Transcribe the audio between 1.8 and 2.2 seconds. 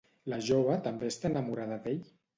d'ell?